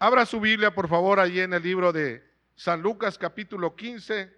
[0.00, 4.32] Abra su Biblia, por favor, allí en el libro de San Lucas capítulo 15,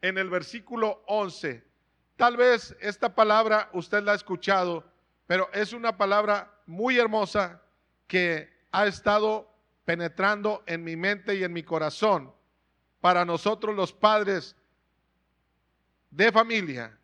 [0.00, 1.62] en el versículo 11.
[2.16, 4.90] Tal vez esta palabra usted la ha escuchado,
[5.26, 7.60] pero es una palabra muy hermosa
[8.06, 9.54] que ha estado
[9.84, 12.32] penetrando en mi mente y en mi corazón
[13.02, 14.56] para nosotros los padres
[16.10, 16.98] de familia,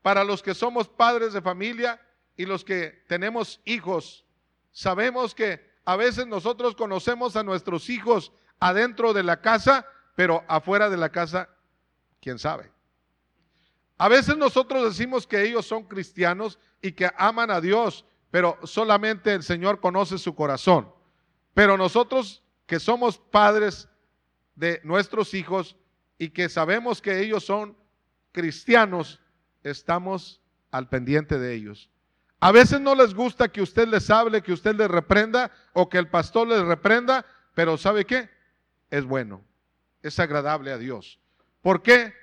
[0.00, 2.00] para los que somos padres de familia
[2.34, 4.24] y los que tenemos hijos.
[4.72, 10.90] Sabemos que a veces nosotros conocemos a nuestros hijos adentro de la casa, pero afuera
[10.90, 11.48] de la casa,
[12.20, 12.70] quién sabe.
[13.98, 19.32] A veces nosotros decimos que ellos son cristianos y que aman a Dios, pero solamente
[19.34, 20.92] el Señor conoce su corazón.
[21.54, 23.88] Pero nosotros que somos padres
[24.54, 25.76] de nuestros hijos
[26.18, 27.76] y que sabemos que ellos son
[28.32, 29.20] cristianos,
[29.62, 30.40] estamos
[30.70, 31.90] al pendiente de ellos.
[32.40, 35.98] A veces no les gusta que usted les hable, que usted les reprenda o que
[35.98, 38.30] el pastor les reprenda, pero ¿sabe qué?
[38.90, 39.44] Es bueno,
[40.02, 41.20] es agradable a Dios.
[41.60, 42.14] ¿Por qué?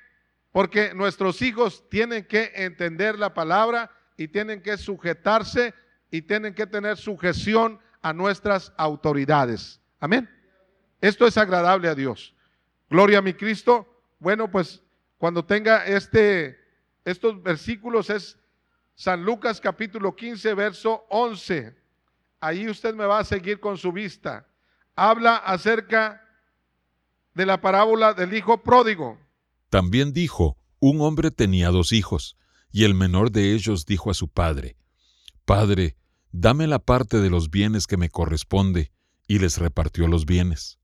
[0.51, 5.75] Porque nuestros hijos tienen que entender la palabra y tienen que sujetarse
[6.09, 9.79] y tienen que tener sujeción a nuestras autoridades.
[9.99, 10.27] Amén.
[10.99, 12.33] Esto es agradable a Dios.
[12.89, 13.87] Gloria a mi Cristo.
[14.17, 14.81] Bueno, pues
[15.19, 16.59] cuando tenga este,
[17.05, 18.39] estos versículos es
[18.99, 21.75] San Lucas capítulo 15, verso 11.
[22.41, 24.47] Ahí usted me va a seguir con su vista.
[24.95, 26.19] Habla acerca
[27.35, 29.19] de la parábola del hijo pródigo.
[29.69, 32.37] También dijo, un hombre tenía dos hijos,
[32.71, 34.77] y el menor de ellos dijo a su padre,
[35.45, 35.95] Padre,
[36.31, 38.91] dame la parte de los bienes que me corresponde,
[39.27, 40.79] y les repartió los bienes.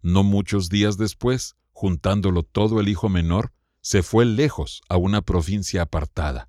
[0.00, 5.82] No muchos días después, juntándolo todo el hijo menor, se fue lejos a una provincia
[5.82, 6.48] apartada,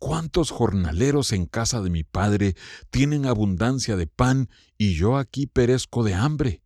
[0.00, 2.56] ¿Cuántos jornaleros en casa de mi padre
[2.90, 6.62] tienen abundancia de pan y yo aquí perezco de hambre?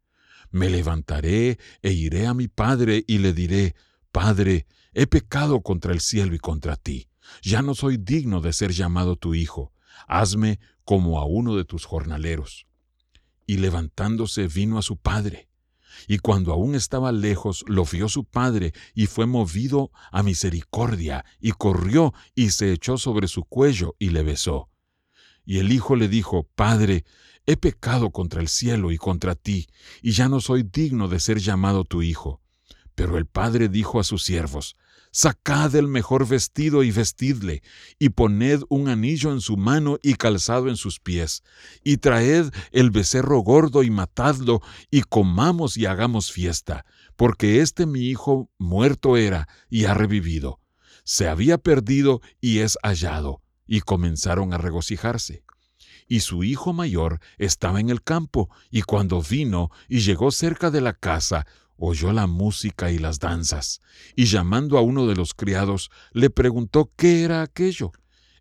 [0.53, 3.75] Me levantaré e iré a mi padre y le diré,
[4.13, 7.09] Padre, he pecado contra el cielo y contra ti.
[7.43, 9.73] Ya no soy digno de ser llamado tu hijo.
[10.07, 12.69] Hazme como a uno de tus jornaleros.
[13.49, 15.49] Y levantándose vino a su padre.
[16.07, 21.53] Y cuando aún estaba lejos, lo vio su padre, y fue movido a misericordia, y
[21.53, 24.71] corrió y se echó sobre su cuello y le besó.
[25.45, 27.05] Y el hijo le dijo, Padre,
[27.47, 29.67] he pecado contra el cielo y contra ti,
[30.03, 32.44] y ya no soy digno de ser llamado tu hijo.
[32.95, 34.77] Pero el padre dijo a sus siervos,
[35.17, 37.63] Sacad el mejor vestido y vestidle,
[38.01, 41.45] y poned un anillo en su mano y calzado en sus pies,
[41.85, 44.61] y traed el becerro gordo y matadlo,
[44.91, 46.85] y comamos y hagamos fiesta,
[47.15, 50.59] porque este mi hijo muerto era y ha revivido.
[51.05, 55.45] Se había perdido y es hallado, y comenzaron a regocijarse.
[56.09, 60.81] Y su hijo mayor estaba en el campo, y cuando vino y llegó cerca de
[60.81, 61.47] la casa,
[61.77, 63.81] oyó la música y las danzas,
[64.15, 67.93] y llamando a uno de los criados, le preguntó qué era aquello.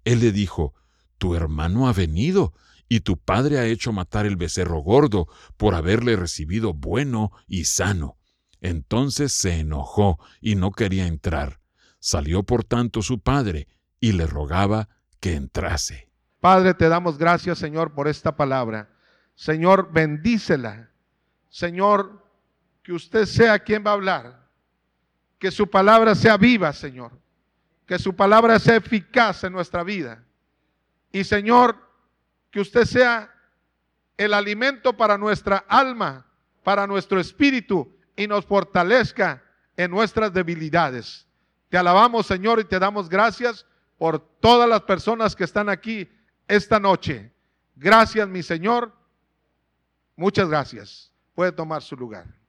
[0.04, 0.74] Él le dijo,
[1.18, 2.54] Tu hermano ha venido,
[2.90, 5.28] y tu padre ha hecho matar el becerro gordo
[5.58, 8.18] por haberle recibido bueno y sano.
[8.62, 11.60] Entonces se enojó y no quería entrar.
[12.00, 13.68] Salió por tanto su padre
[14.00, 14.90] y le rogaba
[15.20, 16.10] que entrase.
[16.40, 18.90] Padre, te damos gracias, Señor, por esta palabra.
[19.36, 20.92] Señor, bendícela.
[21.50, 22.23] Señor,
[22.84, 24.44] que usted sea quien va a hablar.
[25.40, 27.12] Que su palabra sea viva, Señor.
[27.88, 30.24] Que su palabra sea eficaz en nuestra vida.
[31.12, 31.78] Y Señor,
[32.52, 33.34] que usted sea
[34.18, 36.26] el alimento para nuestra alma,
[36.64, 39.44] para nuestro espíritu y nos fortalezca
[39.76, 41.28] en nuestras debilidades.
[41.70, 43.66] Te alabamos, Señor, y te damos gracias
[43.98, 46.10] por todas las personas que están aquí
[46.48, 47.32] esta noche.
[47.76, 48.94] Gracias, mi Señor.
[50.16, 51.12] Muchas gracias.
[51.34, 52.43] Puede tomar su lugar.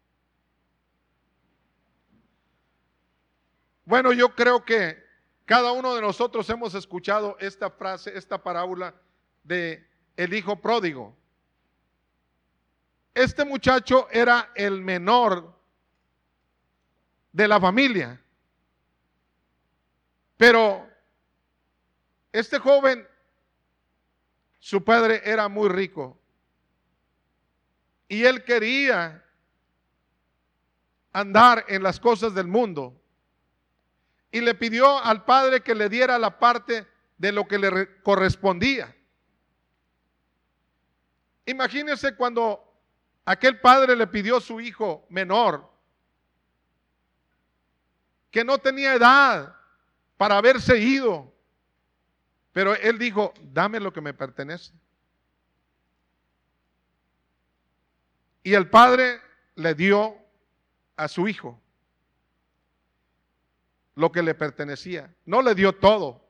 [3.84, 5.02] Bueno, yo creo que
[5.44, 8.94] cada uno de nosotros hemos escuchado esta frase, esta parábola
[9.42, 9.86] de
[10.16, 11.14] el hijo pródigo.
[13.12, 15.54] Este muchacho era el menor
[17.32, 18.20] de la familia.
[20.36, 20.88] Pero
[22.32, 23.06] este joven,
[24.58, 26.18] su padre era muy rico.
[28.06, 29.24] y él quería
[31.12, 32.94] andar en las cosas del mundo.
[34.34, 36.88] Y le pidió al padre que le diera la parte
[37.18, 38.92] de lo que le correspondía.
[41.46, 42.60] Imagínense cuando
[43.24, 45.70] aquel padre le pidió a su hijo menor,
[48.32, 49.54] que no tenía edad
[50.16, 51.32] para haberse ido,
[52.50, 54.72] pero él dijo, dame lo que me pertenece.
[58.42, 59.20] Y el padre
[59.54, 60.18] le dio
[60.96, 61.60] a su hijo
[63.94, 65.14] lo que le pertenecía.
[65.24, 66.24] No le dio todo,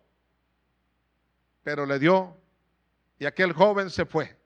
[1.63, 2.37] pero le dio
[3.19, 4.37] y aquel joven se fue.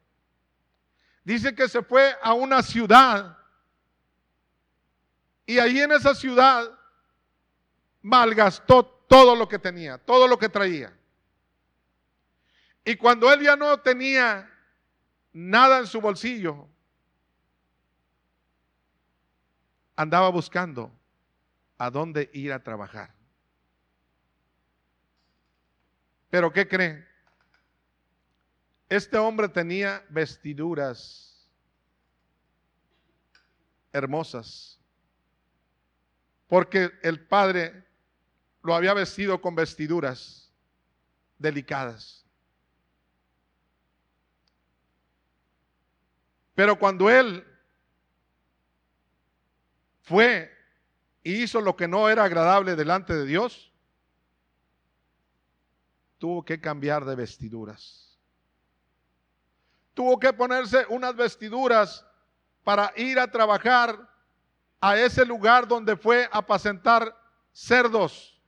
[1.25, 3.37] Dice que se fue a una ciudad
[5.45, 6.71] y ahí en esa ciudad
[8.03, 10.93] malgastó todo lo que tenía, todo lo que traía.
[12.85, 14.51] Y cuando él ya no tenía
[15.33, 16.69] nada en su bolsillo,
[19.97, 20.93] andaba buscando
[21.79, 23.15] a dónde ir a trabajar.
[26.29, 27.07] Pero ¿qué creen?
[28.89, 31.49] Este hombre tenía vestiduras
[33.93, 34.79] hermosas,
[36.47, 37.85] porque el padre
[38.63, 40.53] lo había vestido con vestiduras
[41.39, 42.25] delicadas.
[46.55, 47.47] Pero cuando él
[50.03, 50.58] fue
[51.29, 53.71] y hizo lo que no era agradable delante de Dios,
[56.17, 58.19] tuvo que cambiar de vestiduras.
[59.93, 62.03] Tuvo que ponerse unas vestiduras
[62.65, 64.09] para ir a trabajar
[64.81, 67.15] a ese lugar donde fue a apacentar
[67.53, 68.41] cerdos.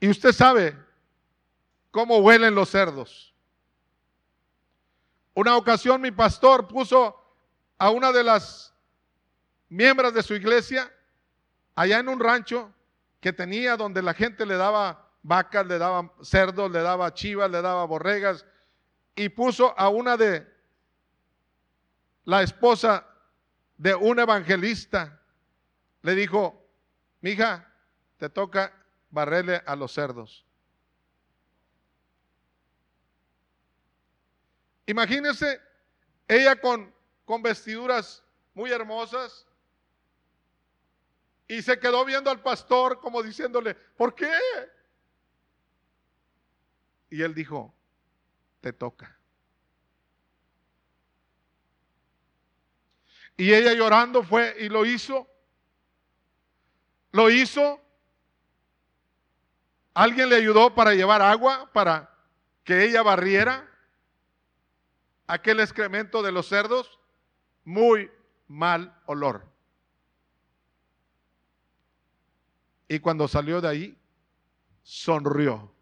[0.00, 0.76] Y usted sabe
[1.92, 3.32] cómo huelen los cerdos.
[5.34, 7.16] Una ocasión mi pastor puso
[7.78, 8.73] a una de las
[9.74, 10.92] miembros de su iglesia
[11.74, 12.72] allá en un rancho
[13.20, 17.62] que tenía donde la gente le daba vacas, le daba cerdos, le daba chivas, le
[17.62, 18.44] daba borregas
[19.16, 20.46] y puso a una de
[22.24, 23.06] la esposa
[23.76, 25.20] de un evangelista,
[26.02, 26.66] le dijo,
[27.20, 27.72] mija,
[28.18, 28.72] te toca
[29.10, 30.44] barrerle a los cerdos.
[34.86, 35.60] Imagínense
[36.28, 36.94] ella con
[37.24, 38.22] con vestiduras
[38.54, 39.46] muy hermosas.
[41.46, 44.32] Y se quedó viendo al pastor como diciéndole, ¿por qué?
[47.10, 47.74] Y él dijo,
[48.60, 49.18] te toca.
[53.36, 55.28] Y ella llorando fue y lo hizo.
[57.12, 57.80] Lo hizo.
[59.92, 62.10] Alguien le ayudó para llevar agua, para
[62.64, 63.68] que ella barriera
[65.26, 66.98] aquel excremento de los cerdos
[67.64, 68.10] muy
[68.48, 69.53] mal olor.
[72.88, 73.98] Y cuando salió de ahí,
[74.82, 75.72] sonrió.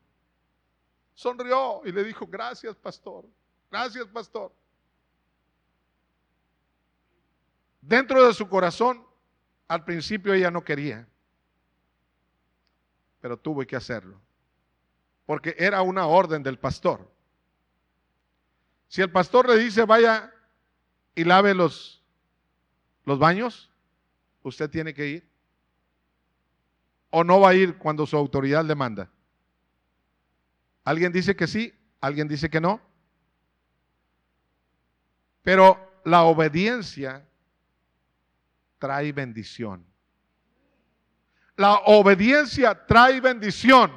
[1.15, 3.25] Sonrió y le dijo, gracias pastor,
[3.71, 4.53] gracias pastor.
[7.81, 9.05] Dentro de su corazón,
[9.67, 11.09] al principio ella no quería,
[13.21, 14.21] pero tuvo que hacerlo,
[15.27, 17.11] porque era una orden del pastor.
[18.89, 20.33] Si el pastor le dice, vaya
[21.15, 22.03] y lave los,
[23.05, 23.71] los baños,
[24.43, 25.32] usted tiene que ir.
[27.15, 29.11] ¿O no va a ir cuando su autoridad le manda?
[30.83, 32.81] Alguien dice que sí, alguien dice que no.
[35.43, 37.29] Pero la obediencia
[38.79, 39.85] trae bendición.
[41.57, 43.93] La obediencia trae bendición.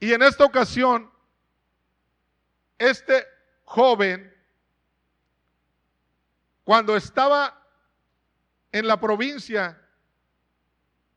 [0.00, 1.10] Y en esta ocasión,
[2.78, 3.26] este
[3.64, 4.34] joven,
[6.64, 7.65] cuando estaba
[8.78, 9.80] en la provincia,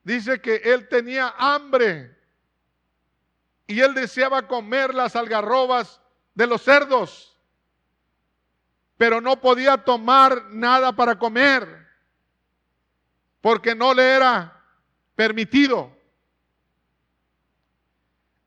[0.03, 2.17] dice que él tenía hambre
[3.67, 5.99] y él deseaba comer las algarrobas
[6.33, 7.37] de los cerdos,
[8.97, 11.87] pero no podía tomar nada para comer
[13.41, 14.63] porque no le era
[15.15, 15.93] permitido.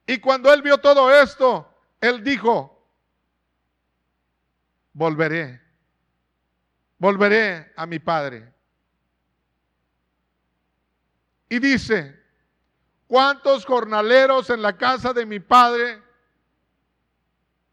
[0.07, 1.69] Y cuando él vio todo esto,
[2.01, 2.83] él dijo,
[4.95, 5.61] volveré,
[6.97, 8.53] volveré a mi Padre.
[11.53, 12.19] Y dice,
[13.07, 16.03] ¿cuántos jornaleros en la casa de mi Padre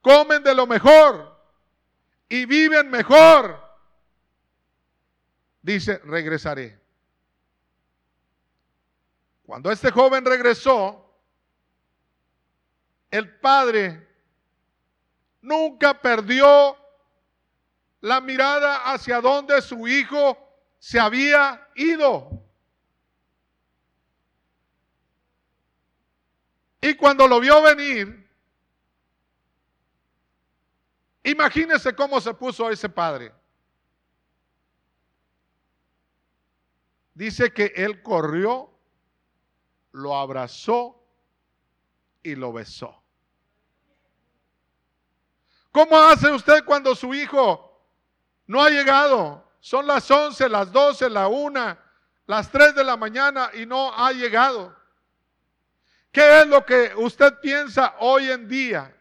[0.02, 1.42] comen de lo mejor
[2.28, 3.58] y viven mejor?
[5.62, 6.78] Dice, regresaré.
[9.46, 11.18] Cuando este joven regresó,
[13.10, 14.10] el padre
[15.40, 16.76] nunca perdió
[18.02, 20.38] la mirada hacia donde su hijo
[20.80, 22.49] se había ido.
[26.82, 28.30] Y cuando lo vio venir,
[31.24, 33.34] imagínese cómo se puso ese padre.
[37.14, 38.72] Dice que él corrió,
[39.92, 41.04] lo abrazó
[42.24, 42.96] y lo besó.
[45.72, 47.84] ¿Cómo hace usted cuando su hijo
[48.48, 49.52] no ha llegado?
[49.60, 51.78] Son las 11, las 12, la 1,
[52.26, 54.79] las 3 de la mañana y no ha llegado.
[56.12, 58.96] ¿Qué es lo que usted piensa hoy en día?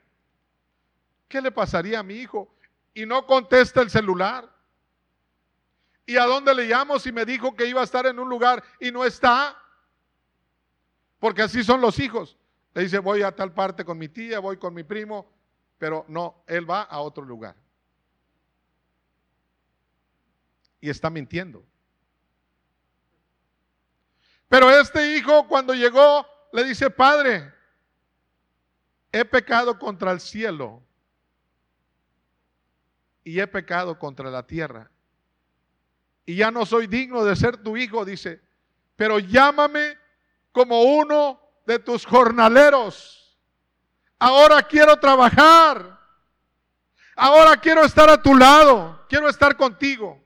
[1.26, 2.54] ¿Qué le pasaría a mi hijo?
[2.92, 4.48] Y no contesta el celular.
[6.04, 8.62] ¿Y a dónde le llamo si me dijo que iba a estar en un lugar
[8.80, 9.56] y no está?
[11.18, 12.36] Porque así son los hijos.
[12.74, 15.30] Le dice, voy a tal parte con mi tía, voy con mi primo,
[15.78, 17.56] pero no, él va a otro lugar.
[20.80, 21.64] Y está mintiendo.
[24.48, 27.52] Pero este hijo cuando llegó le dice, Padre,
[29.12, 30.82] he pecado contra el cielo
[33.24, 34.90] y he pecado contra la tierra.
[36.24, 38.40] Y ya no soy digno de ser tu hijo, dice,
[38.96, 39.96] pero llámame
[40.52, 43.38] como uno de tus jornaleros.
[44.18, 45.98] Ahora quiero trabajar.
[47.14, 49.04] Ahora quiero estar a tu lado.
[49.08, 50.24] Quiero estar contigo.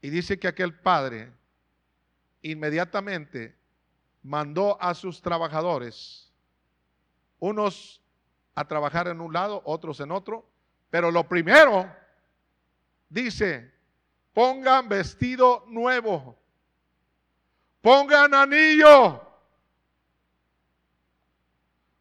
[0.00, 1.32] Y dice que aquel padre
[2.42, 3.56] inmediatamente
[4.22, 6.30] mandó a sus trabajadores,
[7.38, 8.00] unos
[8.54, 10.46] a trabajar en un lado, otros en otro,
[10.90, 11.90] pero lo primero,
[13.08, 13.72] dice,
[14.32, 16.36] pongan vestido nuevo,
[17.80, 19.20] pongan anillo,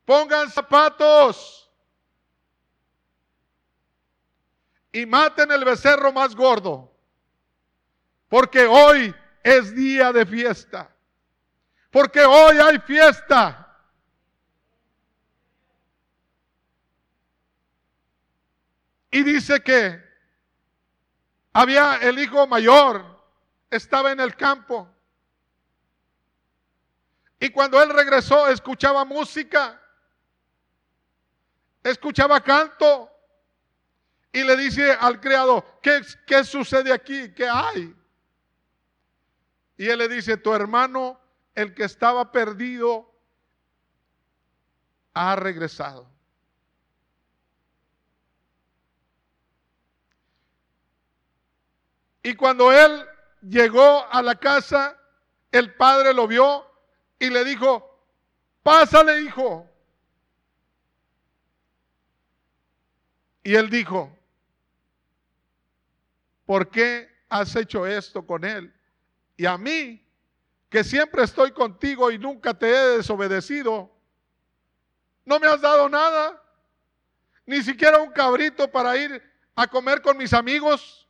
[0.05, 1.71] pongan zapatos
[4.91, 6.91] y maten el becerro más gordo,
[8.27, 10.89] porque hoy es día de fiesta.
[11.89, 13.67] Porque hoy hay fiesta.
[19.11, 20.01] Y dice que
[21.51, 23.05] había el hijo mayor,
[23.69, 24.89] estaba en el campo.
[27.39, 29.81] Y cuando él regresó, escuchaba música,
[31.83, 33.09] escuchaba canto.
[34.31, 37.33] Y le dice al criado, ¿qué, qué sucede aquí?
[37.33, 37.93] ¿Qué hay?
[39.81, 41.19] Y él le dice, tu hermano,
[41.55, 43.11] el que estaba perdido,
[45.15, 46.07] ha regresado.
[52.21, 53.03] Y cuando él
[53.41, 54.95] llegó a la casa,
[55.51, 56.63] el padre lo vio
[57.17, 58.05] y le dijo,
[58.61, 59.67] pásale hijo.
[63.41, 64.15] Y él dijo,
[66.45, 68.71] ¿por qué has hecho esto con él?
[69.41, 69.99] Y a mí,
[70.69, 73.91] que siempre estoy contigo y nunca te he desobedecido,
[75.25, 76.39] no me has dado nada,
[77.47, 79.19] ni siquiera un cabrito para ir
[79.55, 81.09] a comer con mis amigos.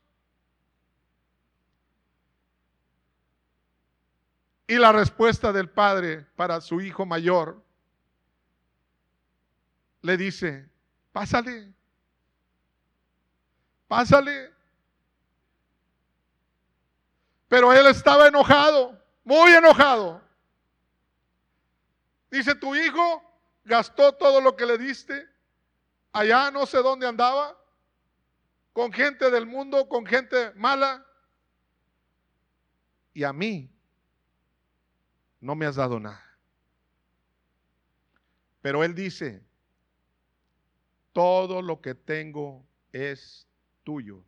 [4.65, 7.61] Y la respuesta del padre para su hijo mayor
[10.03, 10.69] le dice,
[11.11, 11.73] pásale,
[13.89, 14.53] pásale.
[17.51, 20.21] Pero él estaba enojado, muy enojado.
[22.29, 23.21] Dice, tu hijo
[23.65, 25.27] gastó todo lo que le diste.
[26.13, 27.61] Allá no sé dónde andaba.
[28.71, 31.05] Con gente del mundo, con gente mala.
[33.13, 33.69] Y a mí
[35.41, 36.23] no me has dado nada.
[38.61, 39.43] Pero él dice,
[41.11, 43.45] todo lo que tengo es
[43.83, 44.23] tuyo.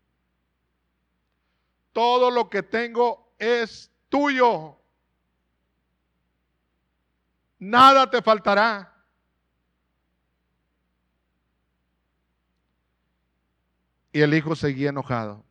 [1.93, 4.77] Todo lo que tengo es tuyo.
[7.59, 8.93] Nada te faltará.
[14.11, 15.43] Y el hijo seguía enojado.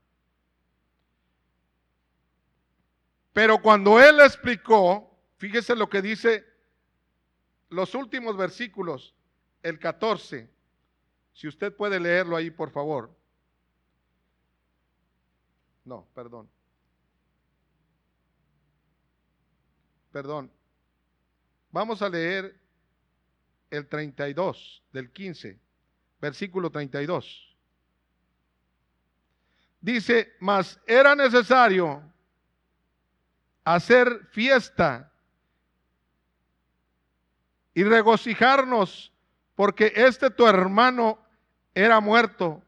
[3.32, 6.44] Pero cuando él explicó, fíjese lo que dice
[7.70, 9.14] los últimos versículos,
[9.62, 10.50] el 14.
[11.32, 13.16] Si usted puede leerlo ahí, por favor.
[15.84, 16.48] No, perdón.
[20.12, 20.50] Perdón.
[21.70, 22.54] Vamos a leer
[23.70, 25.58] el 32 del 15,
[26.20, 27.56] versículo 32.
[29.80, 32.02] Dice, mas era necesario
[33.64, 35.10] hacer fiesta
[37.74, 39.12] y regocijarnos
[39.54, 41.18] porque este tu hermano
[41.74, 42.62] era muerto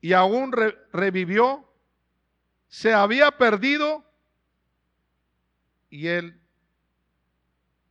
[0.00, 0.52] y aún
[0.92, 1.71] revivió,
[2.72, 4.02] se había perdido
[5.90, 6.40] y él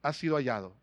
[0.02, 0.76] ha sido hallado.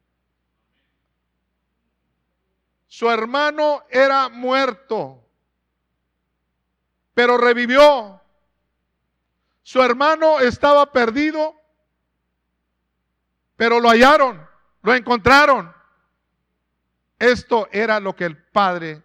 [2.86, 5.28] Su hermano era muerto,
[7.12, 8.22] pero revivió.
[9.64, 11.60] Su hermano estaba perdido,
[13.56, 14.48] pero lo hallaron,
[14.82, 15.74] lo encontraron.
[17.18, 19.02] Esto era lo que el padre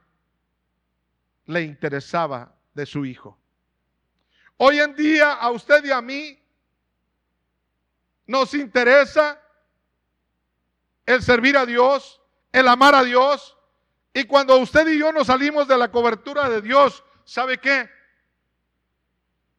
[1.45, 3.39] le interesaba de su hijo.
[4.57, 6.39] Hoy en día a usted y a mí
[8.27, 9.41] nos interesa
[11.05, 13.57] el servir a Dios, el amar a Dios.
[14.13, 17.89] Y cuando usted y yo nos salimos de la cobertura de Dios, ¿sabe qué?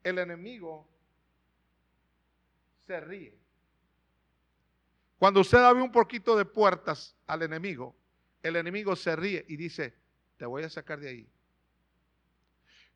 [0.02, 0.88] El enemigo
[2.86, 3.38] se ríe.
[5.18, 7.96] Cuando usted abre un poquito de puertas al enemigo,
[8.42, 9.94] el enemigo se ríe y dice,
[10.36, 11.33] te voy a sacar de ahí.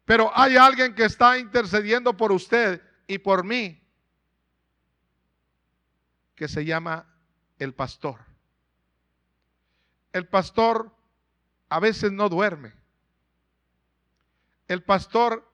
[0.08, 3.78] Pero hay alguien que está intercediendo por usted y por mí,
[6.34, 7.06] que se llama
[7.58, 8.18] el pastor.
[10.14, 10.90] El pastor
[11.68, 12.72] a veces no duerme.
[14.66, 15.46] El pastor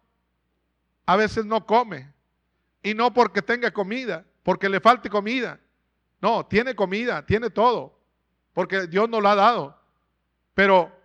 [1.04, 2.14] a veces no come.
[2.80, 5.58] Y no porque tenga comida, porque le falte comida.
[6.20, 7.98] No, tiene comida, tiene todo,
[8.52, 9.82] porque Dios nos lo ha dado.
[10.54, 10.96] Pero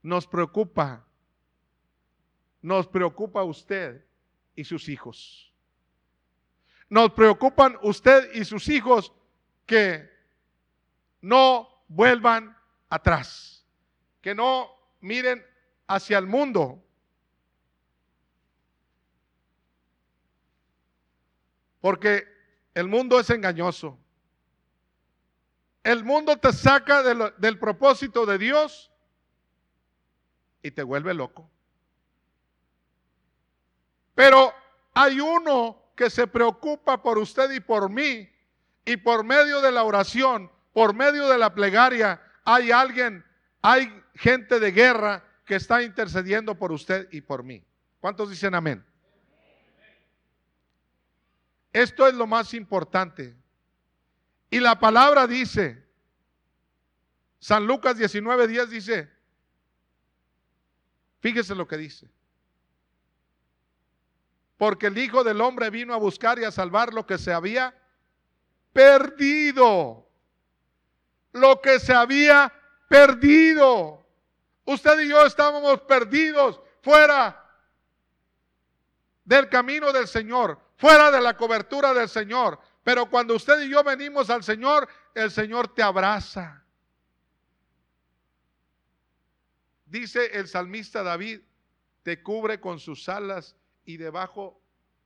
[0.00, 1.07] nos preocupa,
[2.62, 4.04] nos preocupa usted
[4.54, 5.52] y sus hijos.
[6.88, 9.12] Nos preocupan usted y sus hijos
[9.66, 10.10] que
[11.20, 12.56] no vuelvan
[12.88, 13.64] atrás,
[14.20, 15.44] que no miren
[15.86, 16.82] hacia el mundo.
[21.80, 22.24] Porque
[22.74, 23.98] el mundo es engañoso.
[25.84, 28.90] El mundo te saca del propósito de Dios
[30.62, 31.50] y te vuelve loco.
[34.18, 34.52] Pero
[34.94, 38.28] hay uno que se preocupa por usted y por mí
[38.84, 43.24] y por medio de la oración, por medio de la plegaria, hay alguien,
[43.62, 47.64] hay gente de guerra que está intercediendo por usted y por mí.
[48.00, 48.84] ¿Cuántos dicen amén?
[51.72, 53.36] Esto es lo más importante.
[54.50, 55.86] Y la palabra dice,
[57.38, 59.12] San Lucas 19, 10 dice,
[61.20, 62.10] fíjese lo que dice.
[64.58, 67.74] Porque el Hijo del Hombre vino a buscar y a salvar lo que se había
[68.74, 70.08] perdido
[71.32, 72.52] lo que se había
[72.88, 74.04] perdido.
[74.64, 77.44] Usted y yo estábamos perdidos fuera
[79.24, 82.58] del camino del Señor, fuera de la cobertura del Señor.
[82.82, 86.64] Pero cuando usted y yo venimos al Señor, el Señor te abraza.
[89.84, 91.40] Dice el salmista David,
[92.02, 93.56] te cubre con sus alas
[93.88, 94.60] y debajo,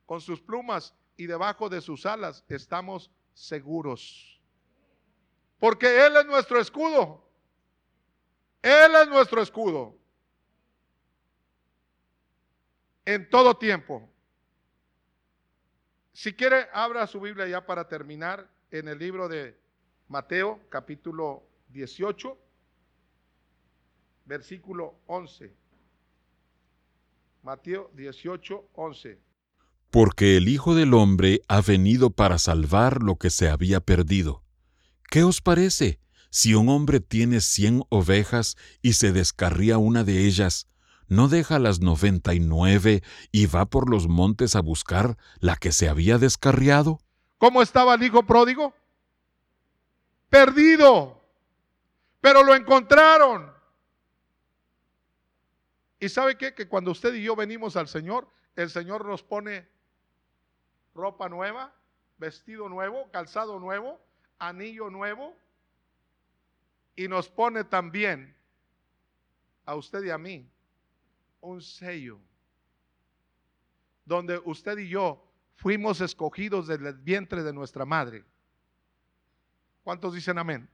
[0.05, 4.41] con sus plumas y debajo de sus alas estamos seguros.
[5.57, 7.25] Porque Él es nuestro escudo.
[8.61, 9.97] Él es nuestro escudo.
[13.05, 14.09] En todo tiempo.
[16.11, 19.57] Si quiere, abra su Biblia ya para terminar en el libro de
[20.09, 22.37] Mateo, capítulo 18,
[24.25, 25.62] versículo 11.
[27.43, 29.19] Mateo 18, 11.
[29.91, 34.45] Porque el Hijo del Hombre ha venido para salvar lo que se había perdido.
[35.09, 35.99] ¿Qué os parece?
[36.29, 40.69] Si un hombre tiene cien ovejas y se descarría una de ellas,
[41.09, 43.03] ¿no deja las noventa y nueve
[43.33, 47.01] y va por los montes a buscar la que se había descarriado?
[47.39, 48.73] ¿Cómo estaba el hijo pródigo?
[50.29, 51.21] Perdido.
[52.21, 53.52] Pero lo encontraron.
[56.03, 56.53] ¿Y sabe qué?
[56.53, 59.65] Que cuando usted y yo venimos al Señor, el Señor nos pone
[60.93, 61.73] ropa nueva,
[62.17, 64.05] vestido nuevo, calzado nuevo,
[64.37, 65.33] anillo nuevo
[66.97, 68.35] y nos pone también
[69.63, 70.45] a usted y a mí
[71.39, 72.19] un sello
[74.03, 78.25] donde usted y yo fuimos escogidos del vientre de nuestra madre.
[79.85, 80.69] ¿Cuántos dicen amén?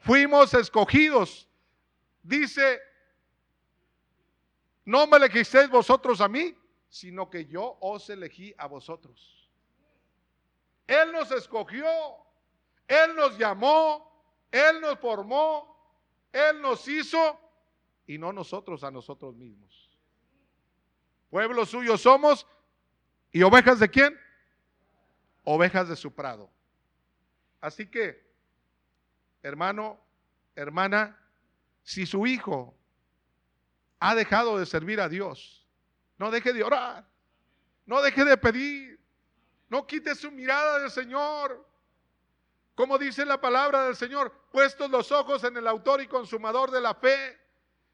[0.00, 1.48] Fuimos escogidos.
[2.24, 2.80] Dice,
[4.84, 6.56] no me elegisteis vosotros a mí,
[6.88, 9.48] sino que yo os elegí a vosotros.
[10.86, 11.86] Él nos escogió
[12.90, 14.04] él nos llamó,
[14.50, 15.94] Él nos formó,
[16.32, 17.38] Él nos hizo
[18.04, 19.96] y no nosotros a nosotros mismos.
[21.30, 22.44] Pueblo suyo somos
[23.30, 24.18] y ovejas de quién?
[25.44, 26.50] Ovejas de su prado.
[27.60, 28.28] Así que,
[29.40, 30.00] hermano,
[30.56, 31.16] hermana,
[31.84, 32.74] si su hijo
[34.00, 35.66] ha dejado de servir a Dios,
[36.18, 37.06] no deje de orar,
[37.86, 38.98] no deje de pedir,
[39.68, 41.68] no quite su mirada del Señor.
[42.74, 46.80] Como dice la palabra del Señor, puestos los ojos en el autor y consumador de
[46.80, 47.38] la fe,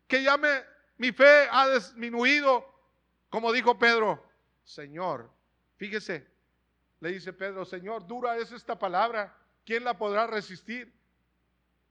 [0.07, 0.64] que ya me,
[0.97, 2.64] mi fe ha disminuido,
[3.29, 4.25] como dijo Pedro,
[4.64, 5.29] Señor,
[5.77, 6.27] fíjese,
[7.01, 10.95] le dice Pedro, Señor, dura es esta palabra, ¿quién la podrá resistir?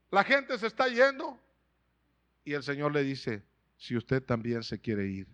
[0.09, 1.39] La gente se está yendo.
[2.43, 3.43] Y el Señor le dice,
[3.77, 5.27] si usted también se quiere ir.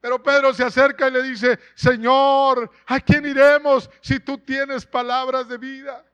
[0.00, 5.46] Pero Pedro se acerca y le dice, Señor, ¿a quién iremos si tú tienes palabras
[5.46, 6.04] de vida?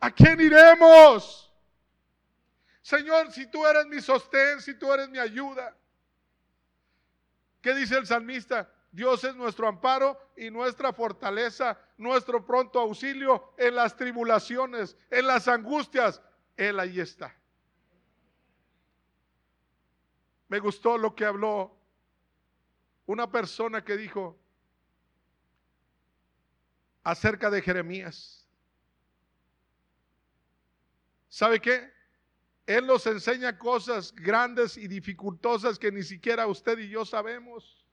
[0.00, 1.52] ¿A quién iremos?
[2.82, 5.76] Señor, si tú eres mi sostén, si tú eres mi ayuda.
[7.60, 8.70] ¿Qué dice el salmista?
[8.90, 15.48] Dios es nuestro amparo y nuestra fortaleza, nuestro pronto auxilio en las tribulaciones, en las
[15.48, 16.22] angustias.
[16.56, 17.36] Él ahí está.
[20.48, 21.76] Me gustó lo que habló
[23.06, 24.38] una persona que dijo
[27.02, 28.46] acerca de Jeremías.
[31.28, 31.92] ¿Sabe qué?
[32.66, 37.84] Él nos enseña cosas grandes y dificultosas que ni siquiera usted y yo sabemos.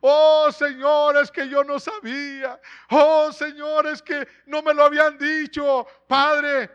[0.00, 2.58] Oh Señor, es que yo no sabía.
[2.90, 5.86] Oh Señor, es que no me lo habían dicho.
[6.08, 6.70] Padre,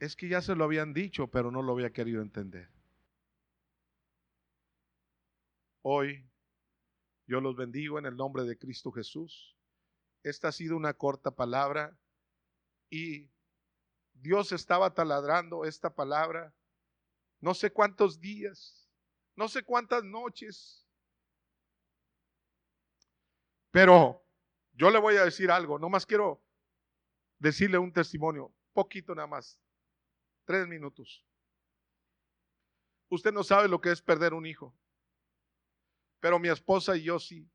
[0.00, 2.73] es que ya se lo habían dicho, pero no lo había querido entender.
[5.86, 6.26] Hoy
[7.26, 9.54] yo los bendigo en el nombre de Cristo Jesús.
[10.22, 11.94] Esta ha sido una corta palabra
[12.88, 13.30] y
[14.14, 16.54] Dios estaba taladrando esta palabra
[17.40, 18.90] no sé cuántos días,
[19.36, 20.88] no sé cuántas noches.
[23.70, 24.24] Pero
[24.72, 26.42] yo le voy a decir algo, no más quiero
[27.38, 29.60] decirle un testimonio, poquito nada más,
[30.46, 31.26] tres minutos.
[33.10, 34.74] Usted no sabe lo que es perder un hijo
[36.24, 37.46] pero mi esposa y yo sí.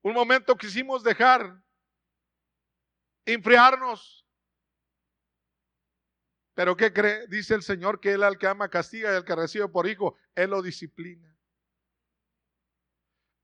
[0.00, 1.62] Un momento quisimos dejar
[3.26, 4.26] enfriarnos.
[6.54, 7.26] Pero ¿qué cree?
[7.26, 10.16] Dice el Señor que Él al que ama castiga y al que recibe por hijo,
[10.34, 11.38] Él lo disciplina.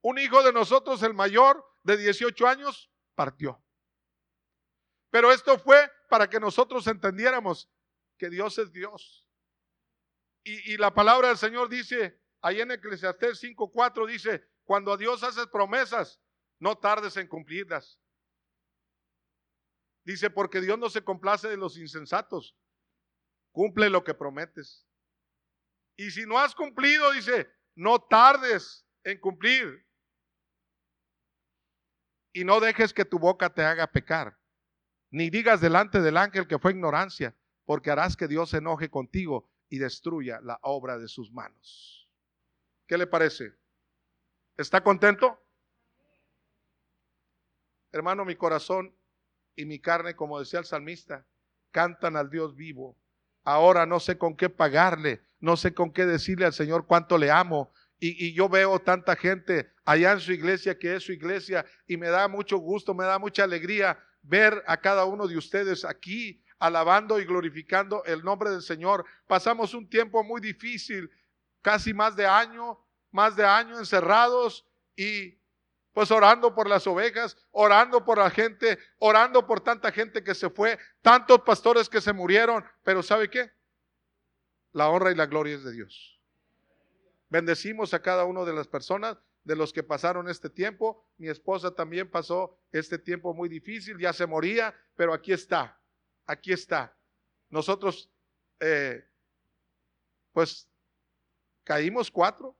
[0.01, 3.63] Un hijo de nosotros, el mayor, de 18 años, partió.
[5.11, 7.69] Pero esto fue para que nosotros entendiéramos
[8.17, 9.29] que Dios es Dios.
[10.43, 15.23] Y, y la palabra del Señor dice, Ahí en Eclesiastés 5.4 dice, cuando a Dios
[15.23, 16.21] haces promesas,
[16.59, 17.99] no tardes en cumplirlas.
[20.03, 22.55] Dice, porque Dios no se complace de los insensatos.
[23.51, 24.85] Cumple lo que prometes.
[25.97, 29.83] Y si no has cumplido, dice, no tardes en cumplir.
[32.31, 34.37] Y no dejes que tu boca te haga pecar.
[35.09, 39.49] Ni digas delante del ángel que fue ignorancia, porque harás que Dios se enoje contigo
[39.67, 42.04] y destruya la obra de sus manos.
[42.87, 43.53] ¿Qué le parece?
[44.57, 45.41] ¿Está contento?
[47.91, 48.95] Hermano, mi corazón
[49.55, 51.25] y mi carne, como decía el salmista,
[51.71, 52.97] cantan al Dios vivo.
[53.43, 57.31] Ahora no sé con qué pagarle, no sé con qué decirle al Señor cuánto le
[57.31, 57.71] amo.
[57.99, 61.95] Y, y, yo veo tanta gente allá en su iglesia que es su iglesia y
[61.95, 66.43] me da mucho gusto, me da mucha alegría ver a cada uno de ustedes aquí
[66.59, 69.05] alabando y glorificando el nombre del Señor.
[69.27, 71.09] Pasamos un tiempo muy difícil
[71.65, 75.35] casi más de año, más de año encerrados y
[75.93, 80.51] pues orando por las ovejas, orando por la gente, orando por tanta gente que se
[80.51, 83.51] fue, tantos pastores que se murieron, pero ¿sabe qué?
[84.73, 86.21] La honra y la gloria es de Dios.
[87.31, 91.03] Bendecimos a cada una de las personas de los que pasaron este tiempo.
[91.17, 95.81] Mi esposa también pasó este tiempo muy difícil, ya se moría, pero aquí está,
[96.27, 96.95] aquí está.
[97.49, 98.11] Nosotros,
[98.59, 99.03] eh,
[100.31, 100.69] pues
[101.65, 102.55] Caímos cuatro,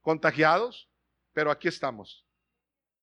[0.00, 0.90] contagiados,
[1.32, 2.25] pero aquí estamos.